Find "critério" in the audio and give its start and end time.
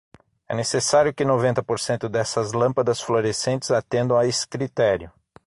4.47-5.11